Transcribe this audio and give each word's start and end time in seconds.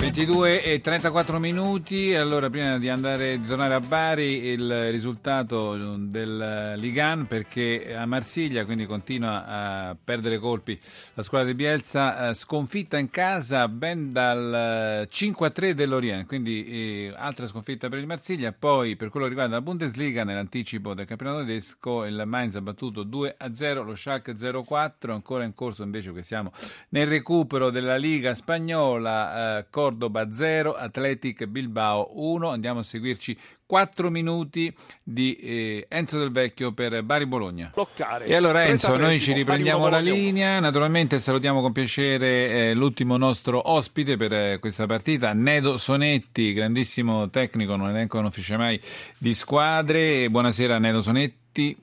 22 0.00 0.62
e 0.62 0.80
34 0.80 1.38
minuti, 1.38 2.14
allora 2.14 2.48
prima 2.48 2.78
di 2.78 2.88
andare 2.88 3.38
di 3.38 3.46
tornare 3.46 3.74
a 3.74 3.80
Bari 3.80 4.44
il 4.46 4.90
risultato 4.90 5.76
del 5.98 6.72
Ligan 6.78 7.26
perché 7.26 7.94
a 7.94 8.06
Marsiglia 8.06 8.64
quindi 8.64 8.86
continua 8.86 9.44
a 9.46 9.96
perdere 10.02 10.38
colpi 10.38 10.80
la 11.12 11.22
squadra 11.22 11.48
di 11.48 11.54
Bielsa, 11.54 12.30
eh, 12.30 12.34
sconfitta 12.34 12.96
in 12.96 13.10
casa 13.10 13.68
ben 13.68 14.10
dal 14.10 15.06
5 15.06 15.46
a 15.46 15.50
3 15.50 15.74
dell'Orient, 15.74 16.26
quindi 16.26 16.64
eh, 16.64 17.14
altra 17.14 17.46
sconfitta 17.46 17.90
per 17.90 17.98
il 17.98 18.06
Marsiglia, 18.06 18.52
poi 18.58 18.96
per 18.96 19.10
quello 19.10 19.26
che 19.26 19.32
riguarda 19.32 19.56
la 19.56 19.62
Bundesliga 19.62 20.24
nell'anticipo 20.24 20.94
del 20.94 21.04
campionato 21.04 21.40
tedesco 21.40 22.06
il 22.06 22.22
Mainz 22.24 22.56
ha 22.56 22.62
battuto 22.62 23.02
2 23.02 23.34
a 23.36 23.54
0, 23.54 23.82
lo 23.82 23.94
Schalke 23.94 24.38
0 24.38 24.60
a 24.60 24.64
4, 24.64 25.12
ancora 25.12 25.44
in 25.44 25.54
corso 25.54 25.82
invece 25.82 26.10
che 26.14 26.22
siamo 26.22 26.52
nel 26.88 27.06
recupero 27.06 27.68
della 27.68 27.96
Liga 27.96 28.34
spagnola, 28.34 29.58
eh, 29.58 29.66
Cordoba 29.90 30.30
0, 30.30 30.74
Athletic 30.74 31.46
Bilbao 31.46 32.10
1. 32.14 32.48
Andiamo 32.48 32.78
a 32.78 32.82
seguirci 32.84 33.36
4 33.66 34.08
minuti 34.08 34.72
di 35.02 35.34
eh, 35.34 35.86
Enzo 35.88 36.18
Del 36.18 36.30
Vecchio 36.30 36.72
per 36.72 37.02
Bari 37.02 37.26
Bologna. 37.26 37.72
Bloccare. 37.74 38.26
E 38.26 38.36
allora 38.36 38.64
Enzo, 38.64 38.96
noi 38.96 39.18
ci 39.18 39.32
riprendiamo 39.32 39.88
la 39.88 39.98
linea. 39.98 40.60
Naturalmente 40.60 41.18
salutiamo 41.18 41.60
con 41.60 41.72
piacere 41.72 42.70
eh, 42.70 42.74
l'ultimo 42.74 43.16
nostro 43.16 43.72
ospite 43.72 44.16
per 44.16 44.32
eh, 44.32 44.58
questa 44.60 44.86
partita, 44.86 45.32
Nedo 45.32 45.76
Sonetti, 45.76 46.52
grandissimo 46.52 47.28
tecnico, 47.28 47.74
non 47.74 47.88
elenco 47.88 48.20
non 48.20 48.30
mai 48.56 48.80
di 49.18 49.34
squadre. 49.34 50.30
Buonasera 50.30 50.78
Nedo 50.78 51.02
Sonetti. 51.02 51.76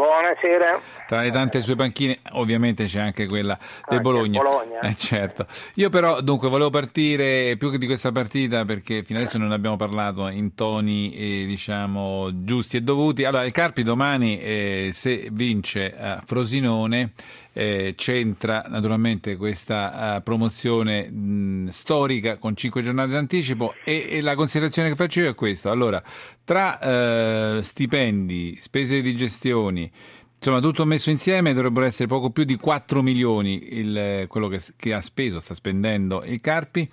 Buonasera. 0.00 0.80
Tra 1.06 1.20
le 1.20 1.30
tante 1.30 1.60
sue 1.60 1.76
panchine, 1.76 2.20
ovviamente 2.32 2.86
c'è 2.86 3.00
anche 3.00 3.26
quella 3.26 3.58
del 3.60 3.98
Anche 3.98 4.00
Bologna. 4.00 4.40
Bologna. 4.40 4.80
Eh, 4.80 4.94
certo. 4.96 5.46
Io 5.74 5.90
però, 5.90 6.22
dunque, 6.22 6.48
volevo 6.48 6.70
partire 6.70 7.54
più 7.58 7.70
che 7.70 7.76
di 7.76 7.84
questa 7.84 8.10
partita 8.10 8.64
perché 8.64 9.02
fino 9.02 9.18
adesso 9.18 9.36
non 9.36 9.52
abbiamo 9.52 9.76
parlato 9.76 10.26
in 10.28 10.54
toni, 10.54 11.12
eh, 11.12 11.44
diciamo, 11.44 12.30
giusti 12.44 12.78
e 12.78 12.80
dovuti. 12.80 13.24
Allora, 13.24 13.44
il 13.44 13.52
Carpi 13.52 13.82
domani, 13.82 14.40
eh, 14.40 14.88
se 14.94 15.28
vince 15.32 15.94
a 15.94 16.22
Frosinone, 16.24 17.12
eh, 17.52 17.94
c'entra 17.96 18.64
naturalmente 18.68 19.36
questa 19.36 20.16
eh, 20.16 20.20
promozione 20.22 21.10
mh, 21.10 21.68
storica 21.68 22.36
con 22.36 22.54
cinque 22.54 22.82
giornate 22.82 23.12
d'anticipo 23.12 23.74
e, 23.84 24.06
e 24.10 24.20
la 24.20 24.34
considerazione 24.34 24.90
che 24.90 24.96
faccio 24.96 25.20
io 25.20 25.30
è 25.30 25.34
questa. 25.34 25.70
Allora, 25.70 26.02
tra 26.44 26.78
eh, 26.78 27.62
stipendi, 27.62 28.56
spese 28.60 29.00
di 29.00 29.16
gestioni, 29.16 29.90
insomma 30.36 30.60
tutto 30.60 30.84
messo 30.84 31.10
insieme 31.10 31.52
dovrebbero 31.52 31.86
essere 31.86 32.08
poco 32.08 32.30
più 32.30 32.44
di 32.44 32.56
4 32.56 33.02
milioni 33.02 33.78
il, 33.78 34.26
quello 34.28 34.48
che, 34.48 34.60
che 34.76 34.94
ha 34.94 35.00
speso, 35.00 35.40
sta 35.40 35.54
spendendo 35.54 36.22
il 36.24 36.40
Carpi. 36.40 36.88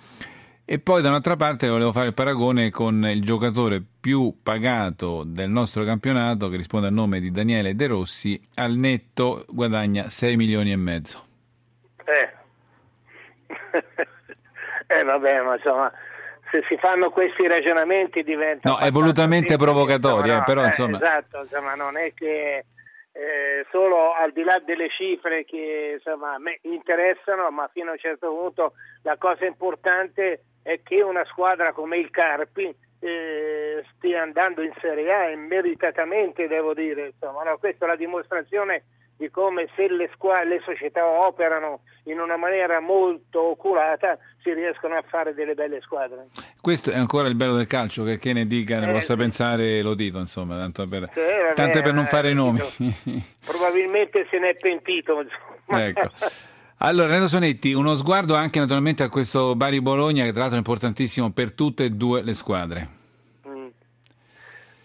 E 0.70 0.78
poi 0.78 1.00
da 1.00 1.08
un'altra 1.08 1.34
parte 1.34 1.66
volevo 1.66 1.92
fare 1.92 2.08
il 2.08 2.12
paragone 2.12 2.68
con 2.68 3.02
il 3.06 3.22
giocatore 3.22 3.80
più 3.98 4.34
pagato 4.42 5.22
del 5.24 5.48
nostro 5.48 5.82
campionato, 5.82 6.50
che 6.50 6.58
risponde 6.58 6.88
al 6.88 6.92
nome 6.92 7.20
di 7.20 7.30
Daniele 7.30 7.74
De 7.74 7.86
Rossi, 7.86 8.38
al 8.56 8.72
netto 8.72 9.46
guadagna 9.48 10.10
6 10.10 10.36
milioni 10.36 10.70
e 10.70 10.76
mezzo. 10.76 11.24
Eh. 12.04 12.32
eh 14.94 15.02
vabbè, 15.02 15.40
ma 15.40 15.54
insomma, 15.54 15.90
se 16.50 16.62
si 16.68 16.76
fanno 16.76 17.08
questi 17.08 17.46
ragionamenti 17.46 18.22
diventa... 18.22 18.68
No, 18.68 18.76
è 18.76 18.90
volutamente 18.90 19.56
provocatorio, 19.56 20.36
eh, 20.36 20.42
però, 20.44 20.64
eh, 20.64 20.66
insomma- 20.66 20.98
Esatto, 20.98 21.44
insomma, 21.44 21.76
non 21.76 21.96
è 21.96 22.12
che 22.12 22.66
eh, 23.12 23.66
solo 23.70 24.12
al 24.12 24.32
di 24.32 24.42
là 24.42 24.58
delle 24.58 24.90
cifre 24.90 25.46
che 25.46 25.94
insomma, 25.94 26.34
a 26.34 26.38
me 26.38 26.58
interessano, 26.60 27.48
ma 27.50 27.70
fino 27.72 27.88
a 27.88 27.92
un 27.92 27.98
certo 27.98 28.28
punto 28.28 28.74
la 29.04 29.16
cosa 29.16 29.46
importante 29.46 30.42
è 30.68 30.80
che 30.82 31.02
una 31.02 31.24
squadra 31.24 31.72
come 31.72 31.96
il 31.96 32.10
Carpi 32.10 32.74
eh, 33.00 33.82
stia 33.96 34.20
andando 34.22 34.60
in 34.62 34.72
Serie 34.80 35.10
A 35.14 35.24
e 35.30 35.36
meritatamente 35.36 36.46
devo 36.46 36.74
dire, 36.74 37.06
insomma, 37.06 37.42
no, 37.42 37.56
questa 37.56 37.86
è 37.86 37.88
la 37.88 37.96
dimostrazione 37.96 38.84
di 39.16 39.30
come 39.30 39.68
se 39.74 39.88
le, 39.88 40.10
squa- 40.12 40.44
le 40.44 40.60
società 40.64 41.04
operano 41.04 41.80
in 42.04 42.20
una 42.20 42.36
maniera 42.36 42.80
molto 42.80 43.40
oculata 43.50 44.16
si 44.42 44.52
riescono 44.52 44.94
a 44.96 45.02
fare 45.08 45.32
delle 45.34 45.54
belle 45.54 45.80
squadre. 45.80 46.26
Questo 46.60 46.90
è 46.90 46.96
ancora 46.96 47.28
il 47.28 47.34
bello 47.34 47.56
del 47.56 47.66
calcio, 47.66 48.04
che, 48.04 48.18
che 48.18 48.32
ne 48.34 48.44
dica, 48.44 48.78
ne 48.78 48.90
Eh, 48.90 48.92
possa 48.92 49.14
sì. 49.14 49.18
pensare 49.18 49.80
lo 49.80 49.94
dito, 49.94 50.18
insomma, 50.18 50.56
tanto 50.58 50.86
per, 50.86 51.08
Sì, 51.14 51.20
vabbè, 51.20 51.54
tanto 51.54 51.80
per 51.80 51.94
non 51.94 52.04
fare 52.06 52.30
i 52.30 52.34
nomi. 52.34 52.60
Probabilmente 53.44 54.26
se 54.30 54.38
n'è 54.38 54.54
pentito. 54.56 55.20
Insomma. 55.70 55.84
ecco. 55.86 56.10
Allora, 56.80 57.08
Renato 57.08 57.26
Sonetti, 57.26 57.72
uno 57.72 57.96
sguardo 57.96 58.36
anche 58.36 58.60
naturalmente 58.60 59.02
a 59.02 59.08
questo 59.08 59.56
Bari 59.56 59.80
Bologna, 59.80 60.22
che 60.22 60.30
tra 60.30 60.40
l'altro 60.42 60.58
è 60.58 60.60
importantissimo 60.60 61.32
per 61.32 61.52
tutte 61.52 61.84
e 61.84 61.90
due 61.90 62.22
le 62.22 62.34
squadre. 62.34 62.88
Mm. 63.48 63.66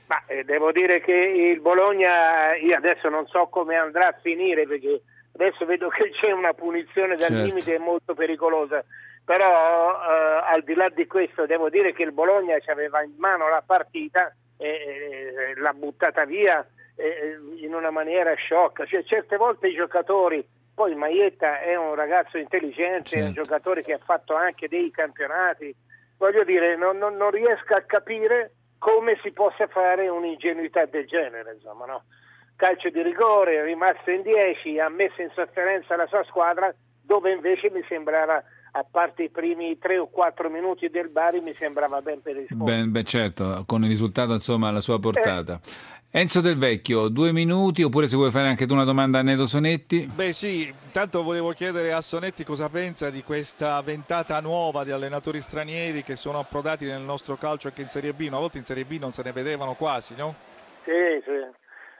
Ma 0.07 0.25
eh, 0.25 0.43
devo 0.43 0.71
dire 0.71 1.01
che 1.01 1.13
il 1.13 1.59
Bologna, 1.61 2.55
io 2.55 2.75
adesso 2.75 3.09
non 3.09 3.27
so 3.27 3.45
come 3.45 3.75
andrà 3.75 4.07
a 4.07 4.17
finire 4.19 4.65
perché 4.65 5.03
adesso 5.33 5.65
vedo 5.65 5.89
che 5.89 6.09
c'è 6.09 6.31
una 6.31 6.53
punizione 6.53 7.15
dal 7.15 7.29
Certo. 7.29 7.45
limite 7.45 7.77
molto 7.77 8.15
pericolosa, 8.15 8.83
però 9.23 9.91
eh, 9.91 10.51
al 10.51 10.63
di 10.63 10.73
là 10.73 10.89
di 10.89 11.05
questo 11.05 11.45
devo 11.45 11.69
dire 11.69 11.93
che 11.93 12.01
il 12.01 12.11
Bologna 12.11 12.57
ci 12.59 12.71
aveva 12.71 13.03
in 13.03 13.13
mano 13.17 13.47
la 13.49 13.61
partita 13.63 14.35
e 14.57 14.67
eh, 14.67 15.59
l'ha 15.61 15.73
buttata 15.73 16.25
via 16.25 16.65
eh, 16.95 17.37
in 17.63 17.75
una 17.75 17.91
maniera 17.91 18.33
sciocca, 18.33 18.83
cioè, 18.87 19.03
certe 19.03 19.37
volte 19.37 19.67
i 19.67 19.75
giocatori, 19.75 20.43
poi 20.73 20.95
Maietta 20.95 21.59
è 21.61 21.75
un 21.75 21.94
ragazzo 21.95 22.38
intelligente, 22.38 23.16
è 23.16 23.19
un 23.19 23.34
Certo. 23.34 23.41
giocatore 23.44 23.84
che 23.84 23.94
ha 23.94 24.00
fatto 24.03 24.35
anche 24.35 24.67
dei 24.67 24.89
campionati, 24.91 25.73
voglio 26.17 26.44
dire, 26.44 26.75
non, 26.75 26.97
non- 26.97 27.16
non 27.16 27.31
riesco 27.31 27.75
a 27.75 27.81
capire 27.81 28.53
come 28.79 29.17
si 29.22 29.31
possa 29.31 29.67
fare 29.67 30.09
un'ingenuità 30.09 30.85
del 30.85 31.06
genere, 31.06 31.53
insomma, 31.53 31.85
no? 31.85 32.03
Calcio 32.56 32.89
di 32.89 33.01
rigore, 33.01 33.57
è 33.59 33.63
rimasto 33.63 34.11
in 34.11 34.22
10, 34.22 34.79
ha 34.79 34.89
messo 34.89 35.22
in 35.22 35.29
sofferenza 35.34 35.95
la 35.95 36.07
sua 36.07 36.23
squadra, 36.25 36.73
dove 37.01 37.31
invece 37.31 37.69
mi 37.69 37.84
sembrava, 37.88 38.44
a 38.75 38.85
parte 38.90 39.23
i 39.23 39.29
primi 39.29 39.78
3 39.78 39.97
o 40.00 40.07
4 40.07 40.50
minuti 40.50 40.90
del 40.90 41.09
Bari, 41.09 41.40
mi 41.41 41.53
sembrava 41.53 42.01
ben 42.01 42.22
per 42.22 42.35
rispondere. 42.35 42.81
Beh, 42.84 42.88
beh, 42.88 43.03
certo, 43.03 43.63
con 43.66 43.84
il 43.84 43.90
risultato 43.90 44.34
insomma 44.34 44.69
alla 44.69 44.81
sua 44.81 45.00
portata. 45.00 45.59
Enzo 46.16 46.41
Del 46.41 46.59
Vecchio, 46.59 47.07
due 47.07 47.31
minuti, 47.31 47.81
oppure 47.81 48.06
se 48.06 48.16
vuoi 48.16 48.29
fare 48.29 48.47
anche 48.47 48.68
tu 48.68 48.74
una 48.74 48.84
domanda 48.84 49.18
a 49.18 49.24
Nedo 49.24 49.47
Sonetti. 49.47 50.07
Beh 50.13 50.31
sì, 50.31 50.68
intanto 50.68 51.24
volevo 51.24 51.50
chiedere 51.53 51.91
a 51.91 52.01
Sonetti 52.01 52.44
cosa 52.44 52.69
pensa 52.69 53.09
di 53.09 53.24
questa 53.24 53.81
ventata 53.81 54.40
nuova 54.40 54.84
di 54.84 54.91
allenatori 54.91 55.41
stranieri 55.41 56.03
che 56.03 56.16
sono 56.16 56.38
approdati 56.38 56.85
nel 56.85 57.02
nostro 57.02 57.35
calcio 57.35 57.69
anche 57.69 57.81
in 57.81 57.88
Serie 57.88 58.13
B. 58.13 58.25
Una 58.28 58.38
volta 58.38 58.59
in 58.59 58.63
Serie 58.63 58.85
B 58.85 59.00
non 59.00 59.12
se 59.12 59.23
ne 59.23 59.31
vedevano 59.31 59.73
quasi, 59.73 60.16
no? 60.16 60.35
Sì, 60.84 60.91
sì. 61.25 61.31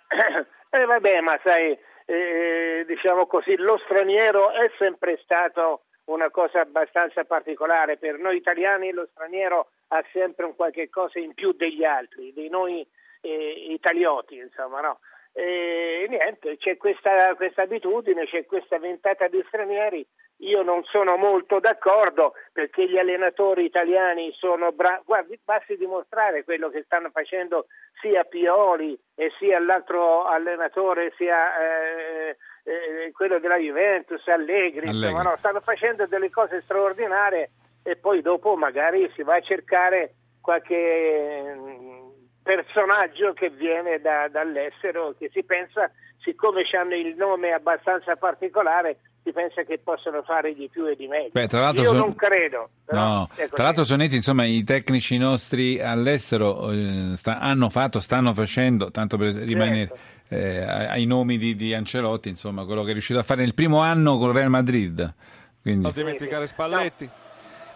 Eh, 0.74 0.86
vabbè, 0.86 1.22
ma 1.22 1.40
sai, 1.44 1.78
eh, 2.06 2.84
diciamo 2.88 3.28
così, 3.28 3.56
lo 3.58 3.80
straniero 3.86 4.52
è 4.52 4.72
sempre 4.78 5.20
stato 5.24 5.86
una 6.06 6.30
cosa 6.30 6.62
abbastanza 6.62 7.24
particolare. 7.26 7.98
Per 7.98 8.20
noi 8.20 8.38
italiani 8.38 8.92
lo 8.92 9.08
straniero 9.12 9.70
ha 9.88 10.04
sempre 10.12 10.46
un 10.46 10.56
qualche 10.56 10.90
cosa 10.90 11.20
in 11.20 11.34
più 11.34 11.54
degli 11.54 11.84
altri, 11.84 12.32
di 12.34 12.50
noi 12.50 12.86
eh, 13.24 13.68
italioti, 13.70 14.38
insomma, 14.38 14.82
no? 14.82 15.00
E 15.36 16.06
niente, 16.10 16.58
c'è 16.58 16.78
questa, 16.78 17.34
questa 17.36 17.64
abitudine, 17.64 18.26
c'è 18.28 18.46
questa 18.46 18.78
ventata 18.78 19.28
di 19.28 19.44
stranieri. 19.48 20.06
Io 20.38 20.62
non 20.62 20.84
sono 20.84 21.16
molto 21.16 21.60
d'accordo 21.60 22.34
perché 22.52 22.88
gli 22.88 22.98
allenatori 22.98 23.66
italiani 23.66 24.32
sono 24.34 24.72
bravi. 24.72 25.02
Guardi, 25.06 25.40
basti 25.44 25.76
dimostrare 25.78 26.44
quello 26.44 26.70
che 26.70 26.84
stanno 26.84 27.10
facendo 27.12 27.66
sia 28.00 28.24
Pioli 28.26 28.98
e 29.16 29.32
sia 29.40 29.60
l'altro 29.60 30.26
allenatore, 30.26 31.14
sia 31.18 31.58
eh, 31.58 32.38
eh, 32.66 33.12
quello 33.14 33.40
della 33.40 33.58
Juventus, 33.58 34.28
Allegri, 34.28 34.88
Allegri. 34.88 34.90
Insomma, 34.90 35.24
no, 35.24 35.36
stanno 35.38 35.62
facendo 35.62 36.06
delle 36.06 36.30
cose 36.30 36.62
straordinarie 36.62 37.52
e 37.84 37.96
poi 37.96 38.22
dopo 38.22 38.56
magari 38.56 39.10
si 39.16 39.24
va 39.24 39.36
a 39.36 39.42
cercare 39.42 40.14
qualche 40.42 41.56
mm, 41.56 42.04
personaggio 42.44 43.34
che 43.34 43.50
viene 43.50 44.00
da- 44.00 44.28
dall'estero, 44.30 45.16
che 45.18 45.30
si 45.34 45.44
pensa, 45.44 45.90
siccome 46.22 46.64
hanno 46.80 46.96
il 46.96 47.16
nome 47.16 47.52
abbastanza 47.52 48.16
particolare, 48.16 49.00
si 49.24 49.32
pensa 49.32 49.64
che 49.64 49.80
possono 49.82 50.22
fare 50.24 50.54
di 50.54 50.68
più 50.70 50.86
e 50.86 50.96
di 50.96 51.08
meglio. 51.08 51.30
Beh, 51.32 51.48
tra 51.48 51.62
l'altro 51.62 51.82
Io 51.84 51.90
son- 51.90 51.98
non 52.00 52.16
credo. 52.16 52.70
però 52.86 53.02
No, 53.02 53.30
così. 53.34 53.50
tra 53.50 53.64
l'altro 53.64 53.84
Sonetti, 53.86 54.16
insomma, 54.18 54.44
i 54.44 54.64
tecnici 54.66 55.18
nostri 55.18 55.80
all'estero 55.82 56.70
eh, 56.72 57.14
sta- 57.16 57.40
hanno 57.40 57.70
fatto, 57.70 58.00
stanno 58.02 58.34
facendo, 58.34 58.92
tanto 58.92 59.16
per 59.18 59.34
rimanere, 59.34 59.92
eh, 60.28 60.62
ai 60.64 61.06
nomi 61.06 61.38
di, 61.38 61.56
di, 61.56 61.74
Ancelotti, 61.74 62.28
insomma, 62.28 62.66
quello 62.66 62.84
che 62.84 62.90
è 62.90 62.94
riuscito 62.94 63.20
a 63.20 63.24
fare 63.24 63.42
nel 63.42 63.54
primo 63.54 63.80
anno 63.80 64.18
con 64.18 64.34
Real 64.34 64.50
Madrid. 64.50 65.14
Quindi... 65.62 65.84
Non 65.84 65.94
dimenticare 65.94 66.46
Spalletti. 66.46 67.10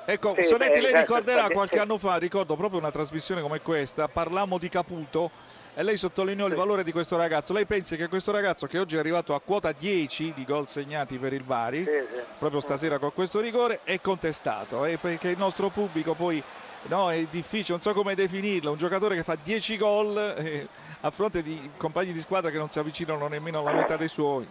Ecco, 0.10 0.36
sì, 0.38 0.44
Sonetti, 0.44 0.80
lei 0.80 0.94
ricorderà 0.94 1.50
qualche 1.50 1.80
anno 1.80 1.98
fa, 1.98 2.16
ricordo 2.16 2.56
proprio 2.56 2.80
una 2.80 2.92
trasmissione 2.92 3.42
come 3.42 3.60
questa, 3.60 4.08
parlammo 4.08 4.58
di 4.58 4.70
Caputo 4.70 5.30
e 5.74 5.84
lei 5.84 5.98
sottolineò 5.98 6.48
il 6.48 6.56
valore 6.56 6.86
di 6.86 6.94
questo 6.94 7.18
ragazzo. 7.18 7.52
Lei 7.52 7.66
pensa 7.66 7.98
che 7.98 8.08
questo 8.08 8.32
ragazzo 8.32 8.68
che 8.68 8.80
oggi 8.80 8.96
è 8.96 9.00
arrivato 9.00 9.36
a 9.36 9.42
quota 9.42 9.74
10 9.74 10.32
di 10.34 10.46
gol 10.46 10.70
segnati 10.70 11.18
per 11.18 11.34
il 11.34 11.44
Bari, 11.44 11.84
sì, 11.84 11.90
sì. 11.90 12.22
proprio 12.40 12.62
stasera 12.62 13.00
con 13.00 13.12
questo 13.14 13.42
rigore, 13.42 13.82
è 13.84 14.00
contestato, 14.00 14.86
eh, 14.86 14.98
perché 14.98 15.28
il 15.28 15.38
nostro 15.38 15.68
pubblico 15.68 16.14
poi 16.14 16.42
no, 16.84 17.12
è 17.12 17.28
difficile, 17.30 17.74
non 17.74 17.82
so 17.82 17.92
come 17.92 18.16
definirlo, 18.16 18.72
un 18.72 18.78
giocatore 18.78 19.14
che 19.18 19.24
fa 19.24 19.36
10 19.36 19.76
gol 19.76 20.36
eh, 20.38 20.70
a 21.02 21.12
fronte 21.12 21.44
di 21.44 21.70
compagni 21.76 22.14
di 22.14 22.22
squadra 22.22 22.50
che 22.50 22.58
non 22.58 22.70
si 22.70 22.80
avvicinano 22.80 23.28
nemmeno 23.28 23.60
alla 23.60 23.74
metà 23.74 23.98
dei 23.98 24.08
suoi. 24.08 24.48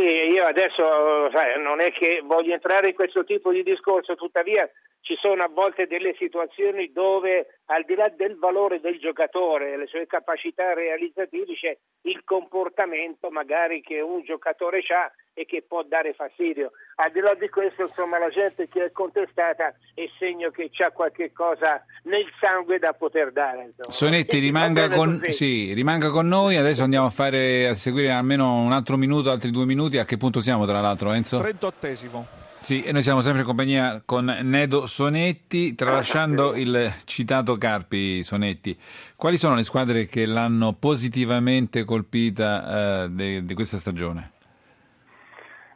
Sì, 0.00 0.06
io 0.06 0.46
adesso 0.46 1.30
sai, 1.30 1.60
non 1.62 1.78
è 1.78 1.92
che 1.92 2.22
voglio 2.24 2.54
entrare 2.54 2.88
in 2.88 2.94
questo 2.94 3.22
tipo 3.22 3.52
di 3.52 3.62
discorso, 3.62 4.14
tuttavia 4.14 4.66
ci 5.02 5.14
sono 5.16 5.42
a 5.42 5.48
volte 5.48 5.86
delle 5.86 6.14
situazioni 6.14 6.90
dove 6.90 7.58
al 7.66 7.84
di 7.84 7.94
là 7.94 8.08
del 8.08 8.38
valore 8.38 8.80
del 8.80 8.98
giocatore, 8.98 9.76
le 9.76 9.86
sue 9.88 10.06
capacità 10.06 10.72
realizzative, 10.72 11.52
c'è 11.52 11.76
il 12.04 12.24
comportamento 12.24 13.28
magari 13.28 13.82
che 13.82 14.00
un 14.00 14.22
giocatore 14.22 14.82
ha 14.88 15.12
e 15.40 15.46
che 15.46 15.64
può 15.66 15.82
dare 15.82 16.12
fastidio. 16.12 16.72
Al 16.96 17.10
di 17.12 17.20
là 17.20 17.34
di 17.34 17.48
questo, 17.48 17.82
insomma, 17.82 18.18
la 18.18 18.28
gente 18.28 18.68
che 18.68 18.84
è 18.84 18.92
contestata 18.92 19.74
è 19.94 20.04
segno 20.18 20.50
che 20.50 20.68
c'ha 20.70 20.90
qualche 20.90 21.32
cosa 21.32 21.82
nel 22.02 22.26
sangue 22.38 22.78
da 22.78 22.92
poter 22.92 23.32
dare. 23.32 23.64
Insomma. 23.64 23.90
Sonetti, 23.90 24.38
rimanga 24.38 24.90
con, 24.90 25.24
sì, 25.30 25.72
rimanga 25.72 26.10
con, 26.10 26.28
noi, 26.28 26.56
adesso 26.56 26.82
andiamo 26.82 27.06
a, 27.06 27.10
fare, 27.10 27.68
a 27.68 27.74
seguire 27.74 28.10
almeno 28.10 28.60
un 28.60 28.72
altro 28.72 28.98
minuto, 28.98 29.30
altri 29.30 29.50
due 29.50 29.64
minuti. 29.64 29.96
A 29.96 30.04
che 30.04 30.18
punto 30.18 30.40
siamo 30.40 30.66
tra 30.66 30.80
l'altro, 30.82 31.10
Enzo? 31.12 31.38
38esimo. 31.38 32.24
Sì, 32.60 32.82
e 32.82 32.92
noi 32.92 33.02
siamo 33.02 33.22
sempre 33.22 33.40
in 33.40 33.46
compagnia 33.46 34.02
con 34.04 34.26
Nedo 34.42 34.84
Sonetti, 34.84 35.74
tralasciando 35.74 36.54
il 36.54 36.92
citato 37.06 37.56
Carpi 37.56 38.22
Sonetti. 38.22 38.78
Quali 39.16 39.38
sono 39.38 39.54
le 39.54 39.62
squadre 39.62 40.04
che 40.04 40.26
l'hanno 40.26 40.74
positivamente 40.74 41.84
colpita 41.84 43.04
eh, 43.06 43.42
di 43.42 43.54
questa 43.54 43.78
stagione? 43.78 44.32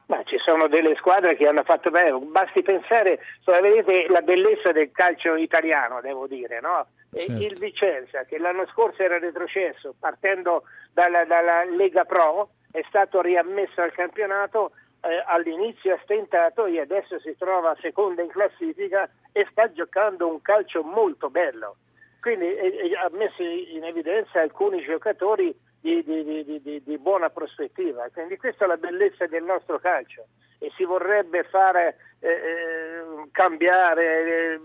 Ma 0.06 0.22
ci 0.24 0.36
sono 0.38 0.68
delle 0.68 0.94
squadre 0.96 1.34
che 1.34 1.48
hanno 1.48 1.62
fatto 1.62 1.90
bene, 1.90 2.18
basti 2.18 2.62
pensare, 2.62 3.20
cioè, 3.42 3.60
vedete 3.62 4.06
la 4.08 4.20
bellezza 4.20 4.70
del 4.70 4.90
calcio 4.92 5.34
italiano, 5.34 6.00
devo 6.02 6.26
dire, 6.26 6.60
no? 6.60 6.86
Certo. 7.10 7.32
Il 7.32 7.58
Vicenza, 7.58 8.24
che 8.24 8.38
l'anno 8.38 8.66
scorso 8.66 9.02
era 9.02 9.18
retrocesso, 9.18 9.94
partendo 9.98 10.64
dalla, 10.92 11.24
dalla 11.24 11.64
Lega 11.64 12.04
Pro, 12.04 12.50
è 12.70 12.82
stato 12.88 13.22
riammesso 13.22 13.80
al 13.80 13.92
campionato 13.92 14.72
eh, 15.04 15.22
all'inizio 15.26 15.94
ha 15.94 16.00
stentato 16.02 16.64
e 16.66 16.80
adesso 16.80 17.18
si 17.20 17.36
trova 17.36 17.76
seconda 17.80 18.22
in 18.22 18.28
classifica 18.28 19.08
e 19.32 19.46
sta 19.50 19.70
giocando 19.72 20.26
un 20.26 20.40
calcio 20.40 20.82
molto 20.82 21.30
bello. 21.30 21.76
Quindi 22.20 22.46
eh, 22.46 22.96
ha 22.96 23.10
messo 23.12 23.42
in 23.42 23.84
evidenza 23.84 24.40
alcuni 24.40 24.82
giocatori 24.82 25.54
di, 25.84 26.02
di, 26.02 26.60
di, 26.62 26.82
di, 26.82 26.98
buona 26.98 27.28
prospettiva. 27.28 28.08
Quindi 28.10 28.38
questa 28.38 28.64
è 28.64 28.68
la 28.68 28.78
bellezza 28.78 29.26
del 29.26 29.44
nostro 29.44 29.78
calcio 29.78 30.24
e 30.58 30.72
si 30.76 30.84
vorrebbe 30.84 31.44
fare 31.44 31.96
eh, 32.20 32.28
eh 32.28 33.28
cambiare, 33.30 34.04
eh, 34.04 34.60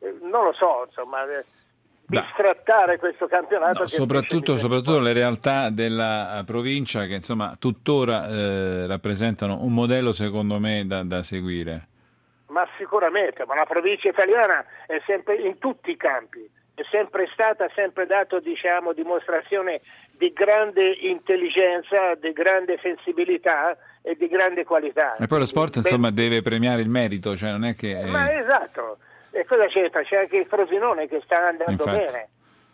eh, 0.00 0.16
non 0.22 0.44
lo 0.44 0.52
so, 0.52 0.84
insomma 0.86 1.24
bistrattare 2.08 2.98
questo 2.98 3.28
campionato. 3.28 3.80
No, 3.80 3.86
soprattutto, 3.86 4.56
soprattutto, 4.56 4.98
le 4.98 5.12
realtà 5.12 5.70
della 5.70 6.42
provincia 6.44 7.04
che 7.04 7.14
insomma 7.14 7.54
tuttora 7.56 8.26
eh, 8.26 8.86
rappresentano 8.88 9.62
un 9.62 9.72
modello 9.72 10.12
secondo 10.12 10.58
me 10.58 10.84
da, 10.86 11.04
da, 11.04 11.22
seguire. 11.22 11.86
Ma 12.48 12.66
sicuramente, 12.78 13.44
ma 13.46 13.54
la 13.54 13.66
provincia 13.66 14.08
italiana 14.08 14.64
è 14.86 15.00
sempre 15.06 15.36
in 15.36 15.58
tutti 15.58 15.90
i 15.90 15.96
campi, 15.96 16.50
è 16.74 16.82
sempre 16.90 17.28
stata, 17.32 17.66
ha 17.66 17.70
sempre 17.74 18.06
dato 18.06 18.40
diciamo, 18.40 18.92
dimostrazione 18.92 19.82
di 20.18 20.32
grande 20.32 20.90
intelligenza, 21.00 22.14
di 22.16 22.32
grande 22.32 22.78
sensibilità 22.82 23.76
e 24.02 24.16
di 24.16 24.28
grande 24.28 24.64
qualità. 24.64 25.16
E 25.16 25.26
poi 25.26 25.38
lo 25.38 25.46
sport 25.46 25.76
insomma 25.76 26.10
deve 26.10 26.42
premiare 26.42 26.82
il 26.82 26.90
merito, 26.90 27.36
cioè 27.36 27.50
non 27.50 27.64
è 27.64 27.74
che... 27.74 28.04
Ma 28.04 28.30
esatto 28.38 28.98
e 29.38 29.44
cosa 29.44 29.66
c'entra? 29.66 30.02
C'è 30.02 30.16
anche 30.16 30.36
il 30.36 30.46
Frosinone 30.46 31.06
che 31.06 31.20
sta 31.24 31.48
andando 31.48 31.84
Infatti. 31.84 31.96
bene, 31.96 32.28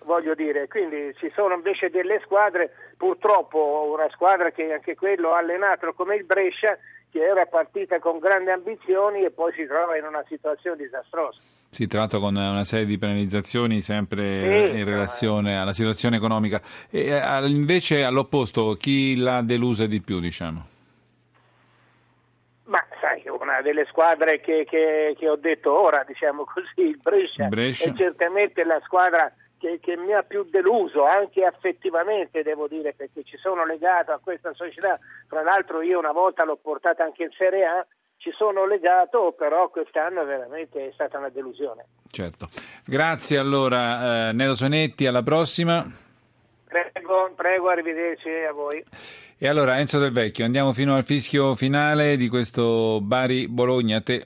voglio 0.05 0.35
dire. 0.35 0.69
Quindi 0.69 1.15
ci 1.19 1.31
sono 1.35 1.55
invece 1.55 1.91
delle 1.91 2.21
squadre, 2.25 2.71
purtroppo 2.97 3.91
una 3.93 4.09
squadra 4.11 4.51
che 4.51 4.73
anche 4.73 4.95
quello 4.95 5.33
ha 5.33 5.39
allenato 5.39 5.93
come 5.93 6.17
il 6.17 6.25
Brescia, 6.25 6.77
che 7.15 7.23
era 7.23 7.47
partita 7.47 8.01
con 8.01 8.19
grandi 8.19 8.51
ambizioni 8.51 9.23
e 9.23 9.31
poi 9.31 9.53
si 9.53 9.65
trova 9.67 9.97
in 9.97 10.03
una 10.03 10.25
situazione 10.27 10.77
disastrosa. 10.77 11.39
Si 11.71 11.87
tratta 11.87 12.19
con 12.19 12.35
una 12.35 12.65
serie 12.65 12.87
di 12.87 12.99
penalizzazioni 12.99 13.81
sempre 13.81 14.71
sì, 14.73 14.79
in 14.79 14.85
relazione 14.85 15.57
alla 15.57 15.73
situazione 15.73 16.17
economica. 16.17 16.61
E 16.91 17.07
eh, 17.07 17.47
invece 17.47 18.03
all'opposto, 18.03 18.75
chi 18.75 19.15
l'ha 19.17 19.43
delusa 19.43 19.87
di 19.87 20.01
più, 20.01 20.19
diciamo? 20.19 20.67
Ma 22.65 22.85
sai, 23.01 23.23
una 23.29 23.61
delle 23.63 23.85
squadre 23.85 24.41
che, 24.41 24.67
che, 24.69 25.15
che 25.17 25.29
ho 25.29 25.37
detto 25.37 25.73
ora, 25.73 26.03
diciamo 26.05 26.43
così, 26.43 26.89
il 26.89 26.99
Brescia, 27.01 27.47
Brescia. 27.47 27.91
è 27.91 27.95
certamente 27.95 28.65
la 28.65 28.81
squadra 28.83 29.33
che, 29.65 29.79
che, 29.81 29.97
mi 29.97 30.13
ha 30.13 30.23
più 30.23 30.45
deluso, 30.51 31.07
anche 31.07 31.43
affettivamente 31.43 32.43
devo 32.43 32.69
dire, 32.69 32.93
perché 32.93 33.25
ci 33.25 33.39
sono 33.39 33.65
legato 33.65 34.13
a 34.13 34.21
questa 34.23 34.53
società. 34.53 34.99
Tra 35.27 35.43
l'altro 35.43 35.81
io 35.81 35.99
una 35.99 36.13
volta 36.13 36.45
l'ho 36.45 36.59
portata 36.61 37.03
anche 37.03 37.23
in 37.23 37.31
Serie 37.31 37.65
A, 37.65 37.87
ci 38.19 38.31
sono 38.37 38.67
legato, 38.67 39.35
però 39.37 39.71
quest'anno 39.71 40.25
veramente 40.27 40.89
è 40.89 40.91
stata 40.93 41.17
una 41.17 41.31
delusione. 41.31 41.87
Certo. 42.11 42.49
Grazie 42.85 43.39
allora 43.39 44.29
eh, 44.29 44.33
Nelo 44.33 44.55
Sonetti, 44.55 45.07
alla 45.07 45.23
prossima. 45.23 45.83
Prego, 46.69 47.33
prego, 47.35 47.69
arrivederci 47.71 48.29
a 48.29 48.53
voi. 48.53 48.85
E 49.39 49.49
allora 49.49 49.79
Enzo 49.79 49.99
Del 49.99 50.13
Vecchio, 50.13 50.45
andiamo 50.45 50.75
fino 50.75 50.95
al 50.95 51.05
fischio 51.05 51.55
finale 51.55 52.17
di 52.17 52.29
questo 52.29 53.01
Bari 53.01 53.49
Bologna. 53.49 53.97
A 53.97 54.03
te. 54.03 54.25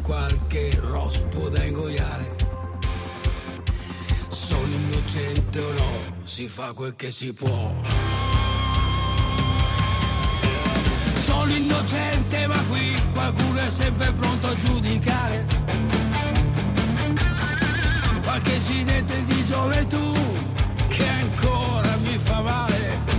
Qualche 0.00 0.70
rospo 0.80 1.48
da 1.48 1.64
ingoiare. 1.64 2.34
Sono 4.28 4.66
innocente 4.66 5.60
o 5.60 5.72
no, 5.72 6.24
si 6.24 6.48
fa 6.48 6.72
quel 6.72 6.94
che 6.96 7.10
si 7.10 7.32
può. 7.32 7.72
Sono 11.14 11.52
innocente 11.52 12.46
ma 12.46 12.58
qui 12.68 12.94
qualcuno 13.12 13.58
è 13.58 13.70
sempre 13.70 14.12
pronto 14.12 14.46
a 14.46 14.54
giudicare. 14.54 15.46
Qualche 18.22 18.52
incidente 18.52 19.24
di 19.24 19.44
gioventù 19.44 20.12
che 20.88 21.08
ancora 21.08 21.96
mi 21.96 22.18
fa 22.18 22.40
male 22.40 23.15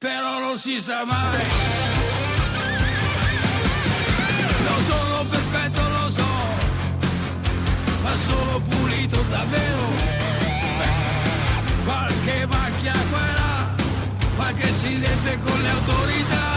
però 0.00 0.38
non 0.38 0.56
si 0.58 0.80
sa 0.80 1.04
mai. 1.04 1.44
Non 4.66 4.80
sono 4.88 5.24
perfetto, 5.28 5.82
lo 5.88 6.10
so, 6.10 6.32
ma 8.02 8.16
sono 8.16 8.60
pulito 8.60 9.22
davvero. 9.28 9.88
Qualche 11.84 12.46
macchia 12.46 12.94
qua 13.10 13.74
qualche 14.36 14.68
incidente 14.68 15.38
con 15.44 15.60
le 15.60 15.68
autorità. 15.68 16.49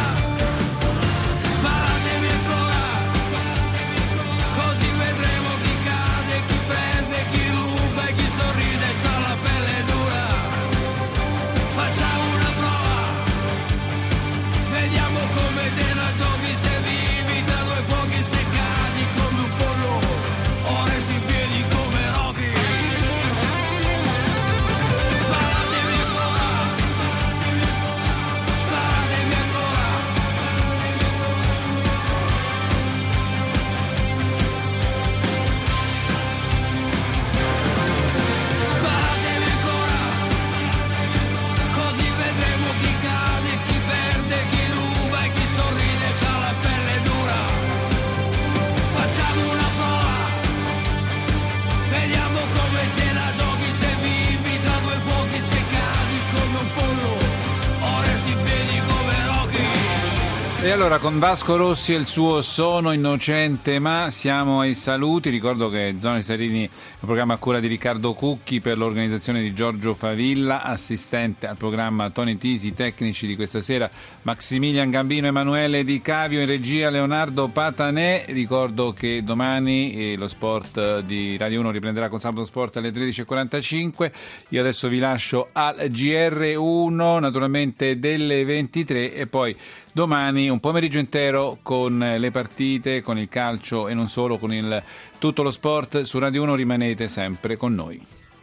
E 60.63 60.72
allora 60.72 60.98
con 60.98 61.20
Vasco 61.20 61.58
Rossi 61.58 61.93
e 61.93 61.98
il 61.98 62.05
suo 62.05 62.41
Sono 62.41 62.93
innocente, 62.93 63.79
ma 63.79 64.10
siamo 64.10 64.62
ai 64.62 64.75
saluti. 64.75 65.29
Ricordo 65.29 65.67
che 65.67 65.96
Zona 66.00 66.22
Sarini 66.22 66.63
è 66.63 66.70
un 66.70 67.00
programma 67.01 67.34
a 67.34 67.38
cura 67.38 67.60
di 67.60 67.67
Riccardo 67.67 68.13
Cucchi 68.13 68.62
per 68.62 68.77
l'organizzazione 68.77 69.41
di 69.41 69.53
Giorgio 69.53 69.93
Favilla, 69.93 70.63
assistente 70.63 71.48
al 71.48 71.58
programma 71.58 72.12
Tony 72.12 72.38
Tisi, 72.38 72.74
tecnici 72.74 73.27
di 73.27 73.36
questa 73.36 73.60
sera 73.60 73.89
Maximilian 74.22 74.89
Gambino, 74.89 75.27
Emanuele 75.27 75.84
Di 75.84 76.01
Cavio, 76.01 76.39
in 76.39 76.46
regia 76.46 76.89
Leonardo 76.89 77.50
Patanè. 77.50 78.27
Ricordo 78.29 78.93
che 78.93 79.22
domani 79.22 80.13
eh, 80.13 80.15
lo 80.15 80.29
sport 80.29 81.01
di 81.01 81.36
Radio 81.36 81.60
1 81.60 81.72
riprenderà 81.72 82.08
con 82.08 82.22
Sabato 82.22 82.46
Sport 82.46 82.77
alle 82.77 82.91
13.45. 82.91 84.12
Io 84.48 84.62
adesso 84.62 84.88
vi 84.88 85.00
lascio 85.00 85.50
al 85.51 85.75
GR1, 85.75 87.20
naturalmente 87.20 88.00
delle 88.00 88.46
23 88.46 89.13
e 89.13 89.27
poi 89.27 89.53
domani 89.94 90.50
un 90.50 90.60
pomeriggio 90.60 91.00
intero 91.00 91.60
con 91.62 91.98
le 92.18 92.32
partite, 92.32 93.02
con 93.02 93.18
il 93.18 93.30
calcio 93.30 93.88
e 93.88 93.94
non 93.94 94.10
solo, 94.10 94.38
con 94.38 94.52
il, 94.52 94.84
tutto 95.20 95.44
lo 95.44 95.52
sport 95.52 96.02
su 96.02 96.20
Radio 96.20 96.42
1 96.44 96.56
rimanete 96.56 97.08
sempre 97.08 97.56
con 97.56 97.74
noi. 97.74 98.23